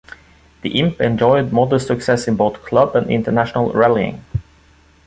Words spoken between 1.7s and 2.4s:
success in